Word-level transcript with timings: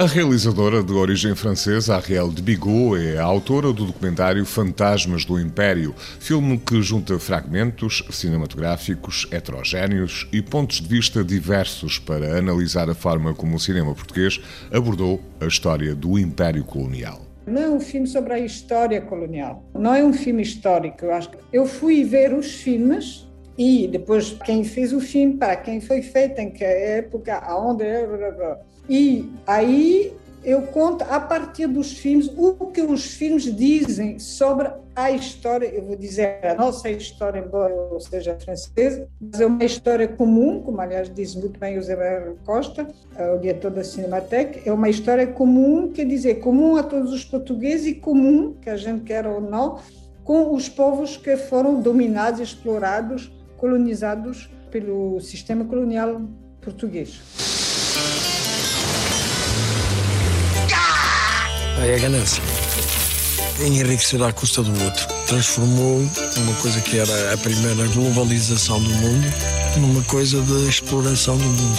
A 0.00 0.06
realizadora 0.06 0.82
de 0.82 0.94
origem 0.94 1.34
francesa, 1.34 1.94
Ariel 1.94 2.30
de 2.30 2.40
Bigot, 2.40 2.96
é 2.96 3.18
a 3.18 3.24
autora 3.24 3.70
do 3.70 3.84
documentário 3.84 4.46
Fantasmas 4.46 5.26
do 5.26 5.38
Império, 5.38 5.94
filme 6.18 6.56
que 6.56 6.80
junta 6.80 7.18
fragmentos 7.18 8.02
cinematográficos 8.08 9.28
heterogéneos 9.30 10.26
e 10.32 10.40
pontos 10.40 10.80
de 10.80 10.88
vista 10.88 11.22
diversos 11.22 11.98
para 11.98 12.38
analisar 12.38 12.88
a 12.88 12.94
forma 12.94 13.34
como 13.34 13.56
o 13.56 13.60
cinema 13.60 13.94
português 13.94 14.40
abordou 14.72 15.22
a 15.38 15.44
história 15.44 15.94
do 15.94 16.18
Império 16.18 16.64
Colonial. 16.64 17.29
Não 17.46 17.62
é 17.62 17.68
um 17.68 17.80
filme 17.80 18.06
sobre 18.06 18.34
a 18.34 18.38
história 18.38 19.00
colonial, 19.00 19.64
não 19.74 19.94
é 19.94 20.04
um 20.04 20.12
filme 20.12 20.42
histórico. 20.42 21.04
Eu, 21.04 21.12
acho. 21.12 21.30
eu 21.52 21.66
fui 21.66 22.04
ver 22.04 22.34
os 22.34 22.60
filmes 22.60 23.29
e 23.60 23.86
depois 23.86 24.30
quem 24.42 24.64
fez 24.64 24.90
o 24.90 25.00
filme, 25.00 25.36
para 25.36 25.54
quem 25.54 25.82
foi 25.82 26.00
feito, 26.00 26.38
em 26.38 26.48
que 26.50 26.64
época, 26.64 27.36
aonde. 27.36 27.84
E 28.88 29.30
aí 29.46 30.14
eu 30.42 30.62
conto 30.62 31.04
a 31.04 31.20
partir 31.20 31.66
dos 31.66 31.92
filmes 31.92 32.32
o 32.38 32.54
que 32.68 32.80
os 32.80 33.04
filmes 33.04 33.54
dizem 33.54 34.18
sobre 34.18 34.70
a 34.96 35.10
história. 35.10 35.66
Eu 35.66 35.84
vou 35.84 35.94
dizer 35.94 36.40
a 36.42 36.54
nossa 36.54 36.88
história, 36.88 37.38
embora 37.38 37.74
eu 37.74 38.00
seja 38.00 38.34
francesa, 38.42 39.06
mas 39.20 39.42
é 39.42 39.44
uma 39.44 39.62
história 39.62 40.08
comum, 40.08 40.62
como 40.62 40.80
aliás 40.80 41.12
diz 41.14 41.34
muito 41.34 41.60
bem 41.60 41.76
o 41.76 41.82
Zé 41.82 42.32
Costa, 42.46 42.88
o 43.34 43.36
diretor 43.36 43.72
da 43.72 43.84
Cinemateca. 43.84 44.58
É 44.64 44.72
uma 44.72 44.88
história 44.88 45.26
comum, 45.26 45.92
quer 45.92 46.06
dizer, 46.06 46.36
comum 46.36 46.76
a 46.76 46.82
todos 46.82 47.12
os 47.12 47.26
portugueses 47.26 47.88
e 47.88 47.94
comum, 47.96 48.54
que 48.54 48.70
a 48.70 48.76
gente 48.78 49.04
quer 49.04 49.26
ou 49.26 49.38
não, 49.38 49.80
com 50.24 50.54
os 50.54 50.66
povos 50.66 51.18
que 51.18 51.36
foram 51.36 51.82
dominados, 51.82 52.40
explorados, 52.40 53.30
colonizados 53.60 54.48
pelo 54.70 55.20
sistema 55.20 55.64
colonial 55.66 56.22
português. 56.62 57.20
é 61.82 61.94
a 61.94 61.98
ganância. 61.98 62.42
Enriquecer 63.60 64.22
à 64.22 64.32
custa 64.32 64.62
do 64.62 64.84
outro. 64.84 65.06
Transformou 65.26 65.98
uma 66.36 66.54
coisa 66.60 66.80
que 66.80 66.98
era 66.98 67.34
a 67.34 67.38
primeira 67.38 67.86
globalização 67.88 68.82
do 68.82 68.90
mundo 68.90 69.26
numa 69.78 70.02
coisa 70.04 70.40
de 70.42 70.68
exploração 70.68 71.36
do 71.36 71.44
mundo. 71.44 71.78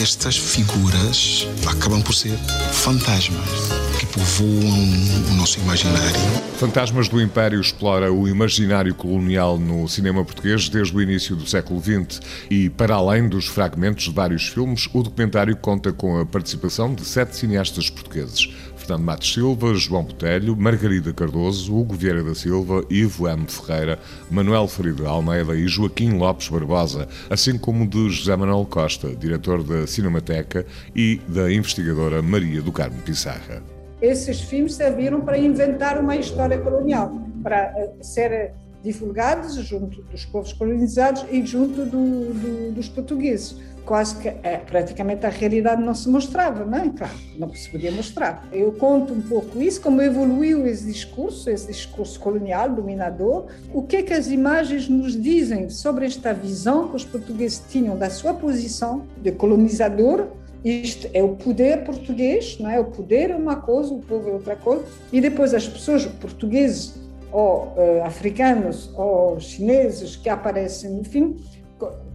Estas 0.00 0.36
figuras 0.36 1.46
acabam 1.66 2.02
por 2.02 2.14
ser 2.14 2.38
fantasmas 2.72 3.75
que 3.98 4.06
povoam 4.06 5.30
o 5.30 5.34
nosso 5.34 5.58
imaginário. 5.60 6.20
Fantasmas 6.58 7.08
do 7.08 7.20
Império 7.20 7.60
explora 7.60 8.12
o 8.12 8.28
imaginário 8.28 8.94
colonial 8.94 9.58
no 9.58 9.88
cinema 9.88 10.24
português 10.24 10.68
desde 10.68 10.94
o 10.94 11.00
início 11.00 11.34
do 11.34 11.46
século 11.46 11.80
XX 11.80 12.20
e, 12.50 12.68
para 12.68 12.94
além 12.94 13.28
dos 13.28 13.46
fragmentos 13.46 14.04
de 14.04 14.12
vários 14.12 14.48
filmes, 14.48 14.88
o 14.92 15.02
documentário 15.02 15.56
conta 15.56 15.92
com 15.92 16.18
a 16.20 16.26
participação 16.26 16.94
de 16.94 17.04
sete 17.04 17.36
cineastas 17.36 17.88
portugueses. 17.88 18.50
Fernando 18.76 19.04
Matos 19.04 19.32
Silva, 19.32 19.74
João 19.74 20.04
Botelho, 20.04 20.56
Margarida 20.56 21.12
Cardoso, 21.12 21.74
Hugo 21.74 21.94
Vieira 21.94 22.22
da 22.22 22.34
Silva, 22.34 22.84
Ivo 22.88 23.26
M. 23.26 23.46
Ferreira, 23.48 23.98
Manuel 24.30 24.68
Ferreira 24.68 25.08
Almeida 25.08 25.56
e 25.56 25.66
Joaquim 25.66 26.16
Lopes 26.16 26.48
Barbosa, 26.48 27.08
assim 27.28 27.58
como 27.58 27.86
de 27.86 28.10
José 28.10 28.36
Manuel 28.36 28.64
Costa, 28.70 29.08
diretor 29.16 29.64
da 29.64 29.86
Cinemateca, 29.86 30.64
e 30.94 31.20
da 31.26 31.52
investigadora 31.52 32.22
Maria 32.22 32.62
do 32.62 32.70
Carmo 32.70 33.00
Pissarra 33.02 33.76
esses 34.00 34.40
filmes 34.40 34.74
serviram 34.74 35.20
para 35.20 35.38
inventar 35.38 35.98
uma 35.98 36.16
história 36.16 36.58
colonial, 36.58 37.12
para 37.42 37.72
eh, 37.76 37.92
ser 38.02 38.54
divulgados 38.82 39.54
junto 39.56 40.02
dos 40.02 40.24
povos 40.24 40.52
colonizados 40.52 41.24
e 41.30 41.44
junto 41.44 41.84
do, 41.84 42.32
do, 42.32 42.72
dos 42.72 42.88
portugueses. 42.88 43.56
Quase 43.84 44.16
que 44.16 44.28
é, 44.28 44.58
praticamente 44.58 45.26
a 45.26 45.28
realidade 45.28 45.82
não 45.82 45.94
se 45.94 46.08
mostrava, 46.08 46.64
não 46.64 46.78
é? 46.78 46.88
Claro, 46.90 47.14
não 47.38 47.52
se 47.54 47.70
podia 47.70 47.92
mostrar. 47.92 48.46
Eu 48.52 48.72
conto 48.72 49.12
um 49.12 49.20
pouco 49.20 49.62
isso, 49.62 49.80
como 49.80 50.02
evoluiu 50.02 50.66
esse 50.66 50.84
discurso, 50.86 51.48
esse 51.48 51.68
discurso 51.68 52.18
colonial, 52.18 52.68
dominador, 52.68 53.46
o 53.72 53.82
que 53.82 53.96
é 53.96 54.02
que 54.02 54.12
as 54.12 54.28
imagens 54.28 54.88
nos 54.88 55.20
dizem 55.20 55.70
sobre 55.70 56.04
esta 56.04 56.32
visão 56.32 56.88
que 56.88 56.96
os 56.96 57.04
portugueses 57.04 57.62
tinham 57.68 57.96
da 57.96 58.10
sua 58.10 58.34
posição 58.34 59.06
de 59.22 59.30
colonizador 59.30 60.26
isto 60.66 61.08
é 61.14 61.22
o 61.22 61.36
poder 61.36 61.84
português, 61.84 62.58
não 62.58 62.68
é? 62.68 62.80
O 62.80 62.86
poder 62.86 63.30
é 63.30 63.36
uma 63.36 63.56
coisa, 63.56 63.94
o 63.94 64.00
povo 64.00 64.28
é 64.28 64.32
outra 64.32 64.56
coisa. 64.56 64.84
E 65.12 65.20
depois 65.20 65.54
as 65.54 65.68
pessoas 65.68 66.06
portugueses 66.06 66.94
ou 67.30 67.74
uh, 67.76 68.04
africanos 68.04 68.90
ou 68.94 69.38
chineses 69.38 70.16
que 70.16 70.28
aparecem 70.28 71.04
filme, 71.04 71.36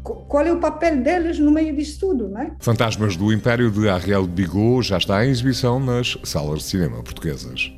qual 0.03 0.45
é 0.45 0.51
o 0.51 0.59
papel 0.59 0.97
deles 0.97 1.37
no 1.37 1.51
meio 1.51 1.75
disto 1.75 2.07
tudo, 2.07 2.27
não 2.27 2.41
é? 2.41 2.51
Fantasmas 2.59 3.15
do 3.15 3.31
Império 3.31 3.69
de 3.69 3.87
Ariel 3.87 4.25
Bigot 4.25 4.81
já 4.81 4.97
está 4.97 5.25
em 5.25 5.29
exibição 5.29 5.79
nas 5.79 6.17
salas 6.23 6.59
de 6.59 6.65
cinema 6.65 7.03
portuguesas. 7.03 7.71